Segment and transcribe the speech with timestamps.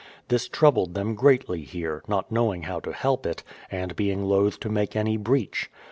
[0.29, 4.69] This troubled them greatly here, not knowing how to help it, and being loth to
[4.69, 5.69] make any breach.